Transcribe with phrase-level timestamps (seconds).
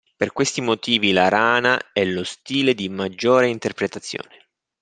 [0.17, 4.47] Per questi motivi la rana è lo stile di maggiore interpretazione.